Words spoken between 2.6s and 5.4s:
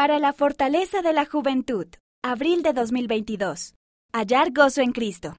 de 2022. Hallar gozo en Cristo.